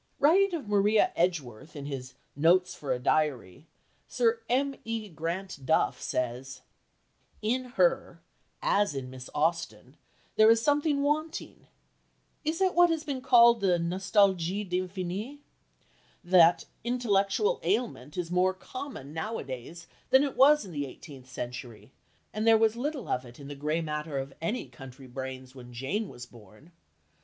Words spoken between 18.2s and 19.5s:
more common now a